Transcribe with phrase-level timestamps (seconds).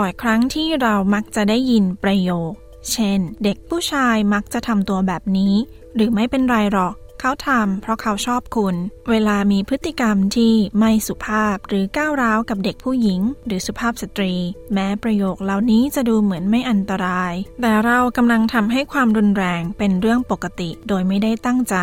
[0.00, 2.52] บ่อยครั้งที่เรามักจะได้ยินประโยค
[2.92, 5.54] เช่น เด็กผู้ชายมักจะทำตัวแบบนี้
[5.94, 8.74] หรือไม่เป็นไรหรอก เขาทำเพราะเขาชอบคุณ
[9.10, 14.34] เวลามีพฤติกรรมที่ไม่สุภาพหรือก้าวร้าวกับเด็กผู้หญิง หรือสุภาพสตรี
[14.72, 21.76] แม้ประโยคเหล่านี้จะดูเหมือนไม่อันตราย แต่เรากำลังทำให้ความรุนแรงเป็นเรื่องปกติโดยไม่ได้ตั้งใจ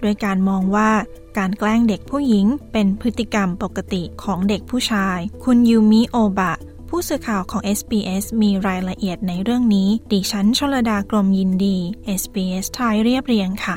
[0.00, 0.90] โดยการมองว่า
[1.38, 6.54] การแกล้งเด็กผู้หญิงเป็นพฤติกรรมปกติของเด็กผู้ชาย คุณยูมิโอบะ
[6.94, 11.76] ผู้สื่อข่าวของ SBS มีรายละเอียดในเรื่องนี้ ดิฉันชลดากรมยินดี
[12.20, 13.76] SBS ไทยเรียบเรียงค่ะ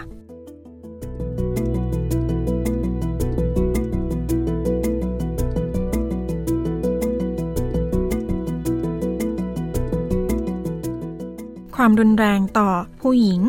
[11.75, 12.69] ความรุนแรงต่อ
[13.01, 13.41] ผู้หญิง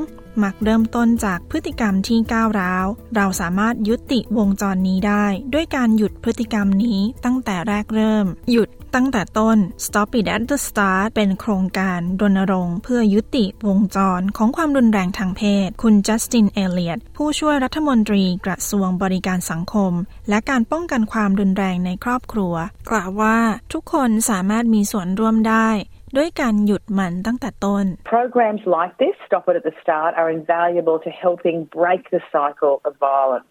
[0.43, 19.93] มักเริ่มต้นจากพฤติกรรมที่ก้าวร้าว เราสามารถยุติวงจรนี้ได้ ด้วยการหยุดพฤติกรรมนี้ตั้งแต่แรกเริ่ม หยุด ตั้งแต่ต้น Stop It at the Start เป็นโครงการรณรงค์เพื่อยุติวงจรของความรุนแรงทางเพศ คุณจัสติน เอเลียตผู้ช่วยรัฐมนตรีกระทรวงบริการสังคม
[20.29, 22.55] และการป้องกันความรุนแรงในครอบครัว
[22.91, 23.39] กล่าวว่า
[23.73, 25.69] ทุกคนสามารถมีส่วนร่วมได้
[26.17, 27.85] ด้วยการหยุดมันตั้งแต่ต้น
[28.17, 32.75] Programs like this, Stop It at the Start, are invaluable to helping break the cycle
[32.87, 33.51] of violence.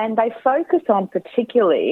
[0.00, 1.88] And they focus on particularly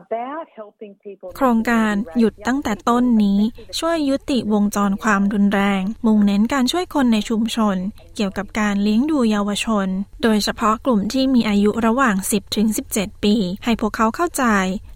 [0.00, 3.40] about helping people โครงการหยุดตั้งแต่ต้นนี้
[3.78, 7.76] ช่วยยุติวงจรความรุนแรง มุ่งเน้นการช่วยคนในชุมชน
[8.16, 9.88] เกี่ยวกับการเลี้ยงดูเยาวชน
[10.22, 14.44] โดยเฉพาะกลุ่มที่มีอายุระหว่าง 10ถึง17 ปี ให้พวกเขาเข้าใจ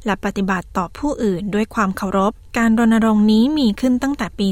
[0.06, 4.48] และปฏิบัติต่อผู้อื่นด้วยความเคารพ การรณรงค์นี้มีขึ้นตั้งแต่ปี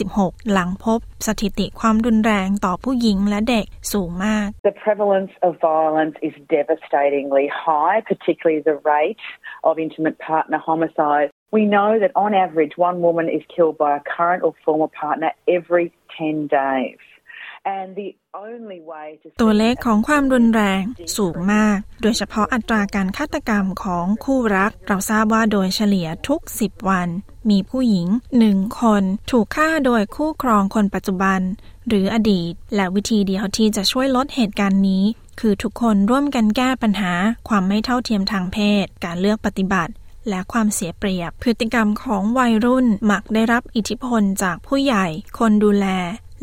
[0.00, 9.22] 2016 หลังพบสถิติความรุนแรงต่อผู้หญิงและเด็กสูงมาก The prevalence of violence is devastatingly high, particularly the rate
[9.68, 11.28] of intimate partner homicide.
[11.56, 15.30] We know that on average, one woman is killed by a current or former partner
[15.56, 15.86] every
[16.18, 16.98] 10 days.
[17.64, 18.08] And the
[19.40, 20.82] ตัวเลขของความรุนแรง
[21.16, 27.08] สูงมาก โดยเฉพาะอัตราการฆาตกรรมของคู่รัก เราทราบว่าโดยเฉลี่ยทุก 10 วัน
[27.50, 28.08] มีผู้หญิง
[28.38, 31.40] หนึ่งคนถูกฆ่าโดยคู่ครองคนปัจจุบัน
[31.88, 35.04] หรืออดีต และวิธีเดียวที่จะช่วยลดเหตุการณ์นี้
[35.40, 37.12] คือทุกคนร่วมกันแก้ปัญหา
[37.48, 39.92] ความไม่เท่าเทียมทางเพศ การเลือกปฏิบัติ
[40.28, 45.06] และความเสียเปรียบ พฤติกรรมของวัยรุ่นมักได้รับอิทธิพลจากผู้ใหญ่
[45.38, 45.86] คนดูแล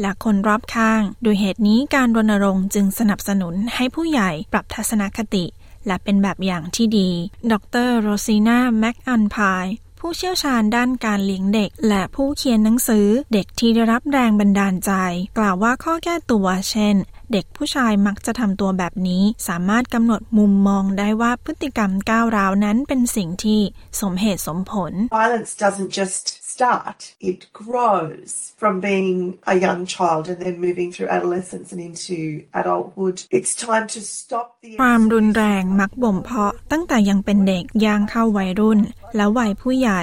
[0.01, 5.45] และคนรอบข้าง โดยเหตุนี้การรณรงค์จึงสนับสนุนให้ผู้ใหญ่ปรับทัศนคติ
[5.87, 7.09] และเป็นแบบอย่างที่ดี
[7.51, 7.53] ด
[7.85, 9.67] รโรซีนาแม็กอันพาย
[9.99, 14.91] ผู้เชี่ยวชาญด้านการเลี้ยงเด็ก และผู้เขียนหนังสือเด็กที่ได้รับแรงบันดาลใจ
[15.37, 16.95] กล่าวว่าข้อแก้ตัวเช่น
[17.31, 23.59] เด็กผู้ชายมักจะทำตัวแบบนี้ สามารถกำหนดมุมมองได้ว่าพฤติกรรมก้าวร้าวนั้นเป็นสิ่งที่
[24.01, 26.99] สมเหตุสมผล Violence doesn't just start,
[27.31, 28.31] it grows
[28.61, 29.11] from being
[29.53, 32.19] a young child and then moving through adolescence and into
[32.59, 33.17] adulthood.
[33.37, 38.79] It's time to stop the ความรุนแรงมักบ่มเพาะตั้งแต่ยังเป็นเด็กย่างเข้าวัยรุ่น
[39.15, 40.01] แล้ววัยผู้ใหญ่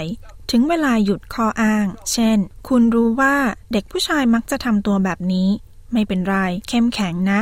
[0.51, 2.39] ถึงเวลาหยุดข้ออ้าง เช่น
[2.69, 3.35] คุณรู้ว่า
[3.73, 5.49] เด็กผู้ชายมักจะทำตัวแบบนี้
[5.93, 6.37] ไม่เป็นไร
[6.69, 7.41] เข้มแข็งนะ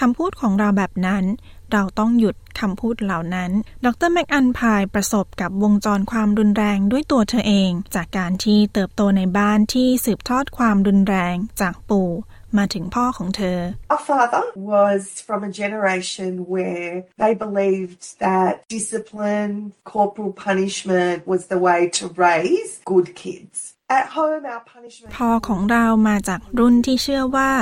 [0.00, 1.24] คำพูดของเราแบบนั้น
[1.72, 3.50] เราต้องหยุด คำพูดเหล่านั้น
[3.84, 12.10] ดรแมกอันพายประสบกับวงจรความรุนแรงด้วยตัวเธอเอง จากการที่เติบโตในบ้านที่สืบทอดความรุนแรงจากปู่
[12.58, 13.58] มาถึงพ่อของเธอ
[13.92, 16.92] Our father was from a generation where
[17.22, 19.54] they believed that discipline,
[19.94, 23.56] corporal punishment was the way to raise good kids.
[23.98, 27.52] At home, our punishment พ่อของเรามาจากรุ่นที่เชื่อว่า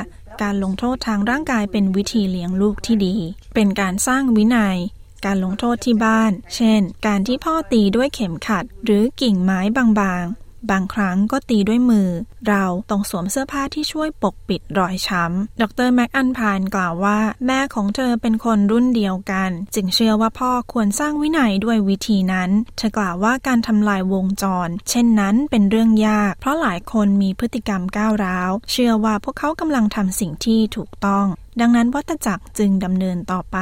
[0.42, 3.16] การลงโทษทางร่างกายเป็นวิธีเลี้ยงลูกที่ดี
[3.54, 4.78] เป็นการสร้างวินัย
[5.24, 10.24] การลงโทษที่บ้าน เช่น การที่พ่อตีด้วยเข็มขัด หรือกิ่งไม้บาง
[10.70, 12.08] บางครั้งก็ตีด้วยมือ
[12.48, 31.26] เราต้องสวมเสื้อผ้าที่ช่วยปกปิดรอยช้ำ ดรแม็กอันพานกล่าวว่า แม่ของเธอเป็นคนรุ่นเดียวกัน จึงเชื่อว่าพ่อควรสร้างวินัยด้วยวิธีนั้น เธอกล่าวว่าการทำลายวงจร เช่นนั้นเป็นเรื่องยาก เพราะหลายคนมีพฤติกรรมก้าวร้าว เชื่อว่าพวกเขากำลังทำสิ่งที่ถูกต้อง
[31.60, 33.58] ดังนั้นวัตจักรจึงดำเนินต่อไป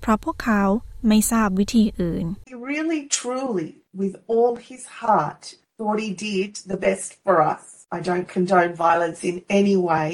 [0.00, 0.62] เพราะพวกเขา
[1.08, 3.68] ไม่ทราบวิธีอื่น He really, truly,
[4.00, 5.42] with all his heart,
[5.82, 7.62] thought he did the best for us.
[7.96, 10.08] I don't condone violence in any way,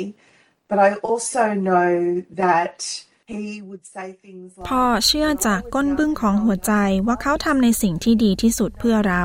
[0.71, 2.77] but I also know that
[3.27, 6.73] he would say things like พ่อเชื่อจากก้นบึ้งของหัวใจ
[7.07, 9.25] ว่าเขาทำในสิ่งที่ดีที่สุดเพื่อเรา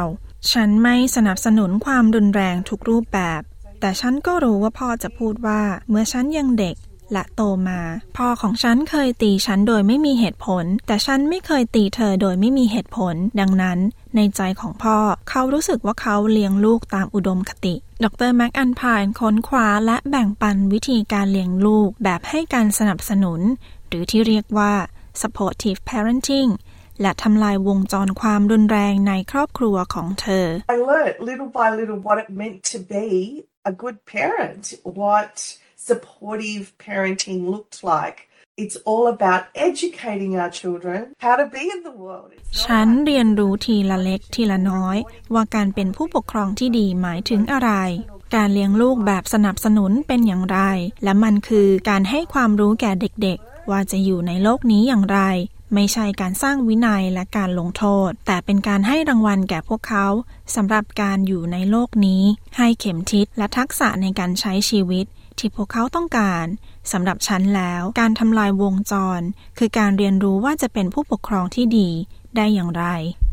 [0.51, 3.41] ฉันไม่สนับสนุนความรุนแรงทุกรูปแบบ
[3.79, 6.75] แต่ฉันก็รู้ว่าพ่อจะพูดว่าเมื่อฉันยังเด็ก
[7.13, 7.79] และโตมา
[8.17, 13.79] พ่อของฉันเคยตีฉันโดยไม่มีเหตุผล แต่ฉันไม่เคยตีเธอโดยไม่มีเหตุผล ดังนั้น
[14.15, 14.97] ในใจของพ่อ
[15.29, 23.41] เขารู้สึกว่าเขาเลี้ยงลูกตามอุดมคติ ดรแม็กอันพายค้นคว้าและแบ่งปันวิธีการเลี้ยงลูกแบบให้การสนับสนุน
[23.87, 24.73] หรือที่เรียกว่า
[25.21, 26.51] supportive parenting
[27.01, 33.05] และทำลายวงจรความรุนแรงในครอบครัวของเธอ I learnt little by little what it meant to be
[33.71, 34.63] a good parent,
[34.99, 35.33] what
[35.89, 38.19] supportive parenting looked like.
[38.55, 42.29] It's all about educating our children how to be in the world.
[42.63, 44.97] ฉันเรียนรู้ทีละเล็กทีละน้อย
[45.33, 47.71] ว่าการเป็นผู้ปกครองที่ดีหมายถึงอะไร
[48.35, 50.59] การเลี้ยงลูกแบบสนับสนุนเป็นอย่างไร
[51.03, 55.19] และมันคือการให้ความรู้แก่เด็กๆ ว่าจะอยู่ในโลกนี้อย่างไร
[55.73, 60.07] ไม่ใช่การสร้างวินัยและการลงโทษ แต่เป็นการให้รางวัลแก่พวกเขา
[60.55, 62.23] สำหรับการอยู่ในโลกนี้
[62.57, 65.05] ให้เข็มทิศและทักษะในการใช้ชีวิต
[65.39, 66.45] ที่พวกเขาต้องการ
[66.91, 69.21] สำหรับฉันแล้ว การทำลายวงจร
[69.57, 71.89] คือการเรียนรู้ว่าจะเป็นผู้ปกครองที่ดี
[72.37, 72.85] ได้อย่างไร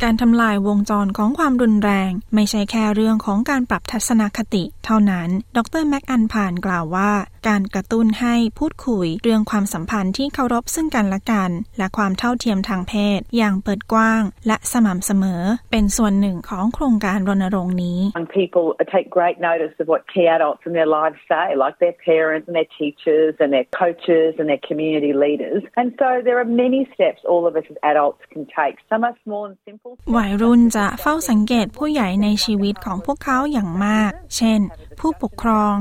[0.02, 7.10] การทำลายวงจรของความรุนแรง ไม่ใช่แค่เรื่องของการปรับทัศนคติ เท่านั้น ดรแม็กอันผ่านกล่าวว่า
[7.48, 21.18] การกระตุ้นให้พูดคุยเรื่องความสัมพันธ์ที่เคารพซึ่งกันและกัน และความเท่าเทียมทางเพศ อย่างเปิดกว้างและสม่ำเสมอ เป็นส่วนหนึ่งของโครงการรณรงค์นี้ Young people take great notice of what key adults in their lives
[21.30, 25.60] say, like their parents and their teachers and their coaches and their community leaders.
[25.80, 28.74] And so there are many steps all of us as adults can take.
[28.90, 29.92] Some are small and simple.
[30.16, 34.60] วัยรุ่นจะเฝ้าสังเกตผู้ใหญ่ในชีวิตของพวกเขาอย่างมาก เช่น
[35.00, 35.74] ผู้ปกครอง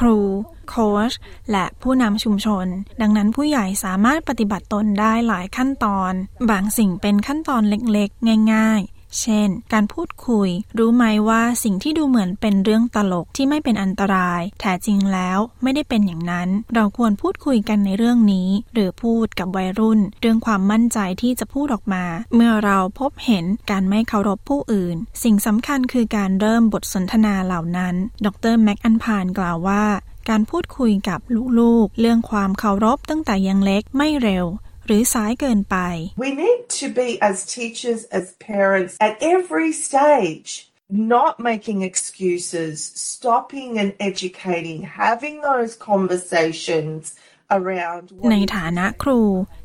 [0.00, 0.20] ครู
[0.68, 1.12] โค้ช
[1.52, 2.66] และผู้นำชุมชน
[3.00, 6.12] ดังนั้นผู้ใหญ่สามารถปฏิบัติตนได้หลายขั้นตอน
[6.50, 10.48] บางสิ่งเป็นขั้นตอนเล็กๆ ง่ายๆเช่น การพูดคุย
[10.78, 22.04] รู้ไหมว่าสิ่งที่ดูเหมือนเป็นเรื่องตลกที่ไม่เป็นอันตราย แท้จริงแล้วไม่ได้เป็นอย่างนั้น เราควรพูดคุยกันในเรื่องนี้ หรือพูดกับวัยรุ่น เรื่องความมั่นใจที่จะพูดออกมา
[22.34, 27.94] เมื่อเราพบเห็นการไม่เคารพผู้อื่น สิ่งสำคัญคือการเริ่มบทสนทนาเหล่านั้น
[28.26, 29.84] ดรแม็กอันพานกล่าวว่า
[30.28, 31.20] การพูดคุยกับ
[31.58, 34.46] ลูกๆ เรื่องความเคารพตั้งแต่ยังเล็กไม่เร็ว
[34.86, 35.76] หรือสายเกินไป
[36.24, 40.48] We need to be, as teachers, as parents, at every stage,
[41.14, 42.74] not making excuses,
[43.10, 47.02] stopping and educating, having those conversations
[47.58, 48.04] around.
[48.18, 49.20] what ใน is ฐานะครู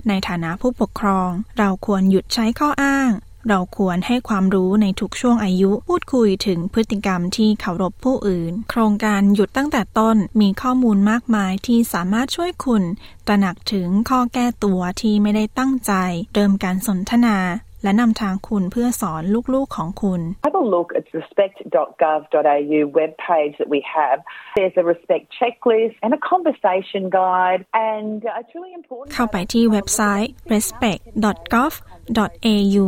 [0.09, 3.11] ในฐานะผู้ปกครอง เราควรหยุดใช้ข้ออ้าง
[3.49, 12.83] เราควรให้ความรู้ในทุกช่วงอายุ พูดคุยถึงพฤติกรรมที่เคารพผู้อื่น โครงการหยุดตั้งแต่ต้นมีข้อมูลมากมายที่สามารถช่วยคุณ
[13.27, 15.93] ตระหนักถึงข้อแก้ตัวที่ไม่ได้ตั้งใจ
[16.33, 17.37] เริ่มการสนทนา
[17.83, 19.23] และนำทางคุณเพื่อสอน
[19.53, 24.17] ลูกๆของคุณ Have a look at the respect.gov.au webpage that we have.
[24.57, 27.61] There's a respect checklist and a conversation guide,
[27.95, 29.09] and uh, it's really important.
[29.13, 32.85] เข้าไปที่เว็บไซต์ respect.gov.au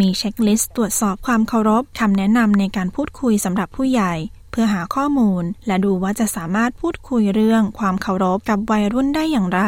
[0.00, 4.14] มีเช็คลิสต์ตรวจสอบความเคารพคำแนะนำในการพูดคุยสำหรับผู้ใหญ่
[4.50, 9.62] เพื่อหาข้อมูล และดูว่าจะสามารถพูดคุยเรื่องความเคารพกับวัยรุ่นได้อย่างไร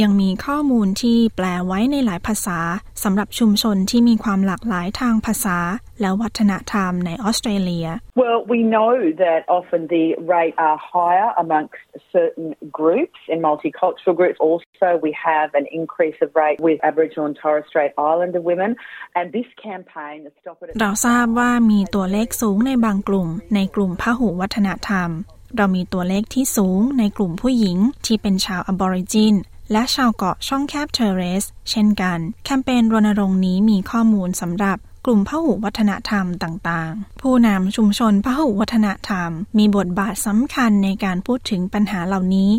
[0.00, 2.58] ยังมีข้อมูลที่แปลไว้ในหลายภาษา
[3.02, 5.58] สำหรับชุมชนที่มีความหลากหลายทางภาษา
[6.00, 7.86] และวัฒนธรรมในออสเตรเลีย
[8.22, 8.92] Well, we know
[9.24, 11.82] that often the rate are higher amongst
[12.16, 12.48] certain
[12.80, 14.38] groups and multicultural groups.
[14.48, 18.70] Also, we have an increase of rate with Aboriginal and Torres Strait Islander women,
[19.18, 20.76] and this campaign, the Stop It.
[20.80, 25.10] เราทราบว่ามีตัวเลขสูงในบางกลุ่ม ในกลุ่มพหุวัฒนธรรม
[25.56, 27.76] เรามีตัวเลขที่สูงในกลุ่มผู้หญิง
[28.06, 29.34] ที่เป็นชาวอบอริจิน
[29.72, 42.50] และชาวเกาะช่องแคบเทเรส เช่นกัน แคมเปญรณรงค์นี้มีข้อมูลสำหรับกลุ่มพหุวัฒนธรรมต่างๆ ผู้นำชุมชนพหุวัฒนธรรม มีบทบาทสำคัญในการพูดถึงปัญหาเหล่านี้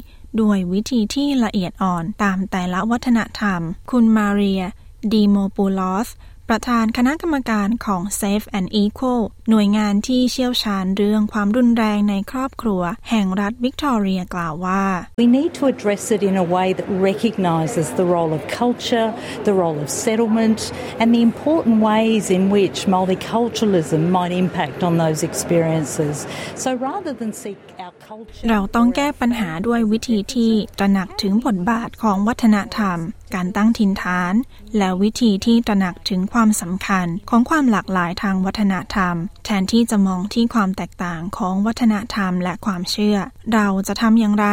[0.42, 3.62] ด้วยวิธีที่ละเอียดอ่อนตามแต่ละวัฒนธรรม
[3.92, 4.64] คุณมาเรีย
[5.12, 6.10] ดีโมปูลอส
[6.50, 14.84] ประธานคณะกรรมการของ Safe and Equal หน่วยงานที่เชี่ยวชาญเรื่องความรุนแรงในครอบครัว แห่งรัฐวิกตอเรียกล่าวว่า
[15.22, 19.08] We need to address it in a way that recognises the role of culture,
[19.50, 20.60] the role of settlement,
[21.00, 26.16] and the important ways in which multiculturalism might impact on those experiences.
[26.64, 28.46] So rather than seek our culture.
[28.50, 33.00] เราต้องแก้ปัญหาด้วยวิธีที่ตระหนักถึงบทบาทของวัฒนธรรม
[33.36, 34.34] การตั้งถิ่นฐาน
[34.78, 39.16] และวิธีที่ตระหนักถึงความสำคัญของความหลากหลายทางวัฒนธรรม
[39.46, 43.18] แทนที่จะมองที่ความแตกต่างของวัฒนธรรมและความเชื่อ
[43.54, 44.48] เราจะทำอย่างไร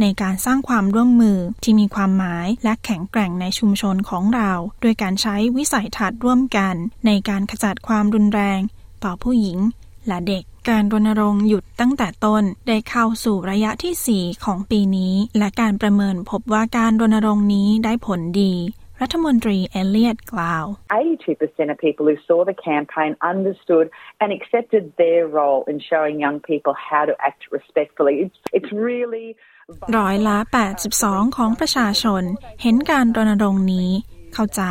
[0.00, 4.52] ในการสร้างความร่วมมือที่มีความหมายและแข็งแกร่งในชุมชนของเรา
[4.82, 6.74] ด้วยการใช้วิสัยทัศน์ร่วมกัน
[7.06, 8.60] ในการขจัดความรุนแรง
[9.04, 9.58] ต่อผู้หญิง
[10.08, 18.54] และเด็กการรณรงค์หยุดตั้งแต่ต้นได้เข้าสู่ระยะที่ 4 ของปีนี้ และการประเมินพบว่าการรณรงค์นี้ได้ผลดี
[19.02, 20.64] รัฐมนตรีเอเลียตกล่าว
[21.22, 23.86] 82% of people who saw the campaign understood
[24.22, 28.14] and accepted their role in showing young people how to act respectfully.
[28.24, 29.28] It's, it's really
[29.96, 30.38] ร้อยละ
[30.86, 32.22] 82 ของประชาชน
[32.62, 33.90] เห็นการรณรงค์นี้
[34.40, 34.66] เข้าใจ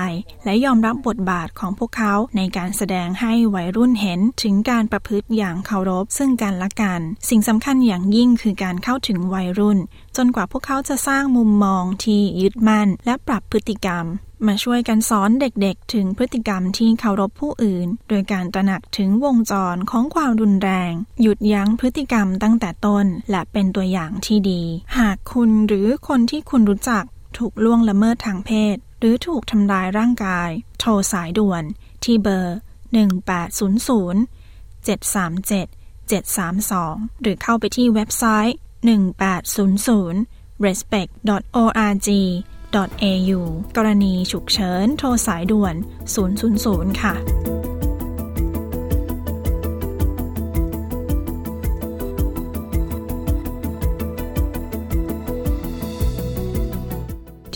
[0.45, 9.79] และยอมรับบทบาทของพวกเขาในการแสดงให้วัยรุ่นเห็นถึงการประพฤติอย่างเคารพซึ่งกันและกัน สิ่งสำคัญอย่างยิ่งคือการเข้าถึงวัยรุ่น
[10.17, 14.05] จนกว่าพวกเขาจะสร้างมุมมองที่ยึดมั่น และปรับพฤติกรรม
[14.47, 24.61] มาช่วยกันสอนเด็กๆ ถึงพฤติกรรมที่เคารพผู้อื่น โดยการตระหนักถึงวงจรของความรุนแรง หยุดยั้งพฤติกรรมตั้งแต่ต้น และเป็นตัวอย่างที่ดี
[24.97, 27.03] หากคุณหรือคนที่คุณรู้จัก
[27.37, 30.49] ถูกล่วงละเมิดทางเพศ หรือถูกทำลายร่างกาย
[30.79, 31.63] โทรสายด่วน
[32.03, 32.57] ที่เบอร์
[33.37, 34.17] 1800
[34.87, 35.67] 737
[36.09, 38.57] 732 หรือเข้าไปที่เว็บไซต์
[39.57, 42.09] 1800 respect.org
[43.03, 43.31] au
[43.77, 45.75] กรณีฉุกเฉิน โทรสายด่วน
[46.55, 47.56] 000 ค่ะ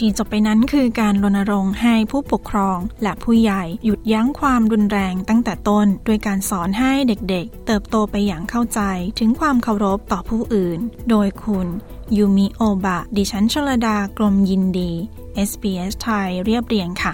[0.01, 8.81] ที่จบไปนั้นคือการรณรงค์ให้ผู้ปกครอง และผู้ใหญ่หยุดยั้งความรุนแรงตั้งแต่ต้นโดยการสอนให้เด็กๆ เติบโตไปอย่างเข้าใจ
[9.19, 10.79] ถึงความเคารพต่อผู้อื่น
[11.09, 11.67] โดยคุณ
[12.17, 14.91] ยูมิโอบะ ดิฉันชลดากรมยินดี
[15.49, 17.13] SBS ไทยเรียบเรียงค่ะ